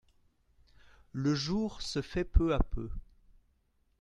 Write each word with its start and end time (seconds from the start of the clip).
Le 1.11 1.35
jour 1.35 1.79
se 1.83 2.01
fait 2.01 2.23
peu 2.23 2.55
à 2.55 2.59
peu. 2.59 2.89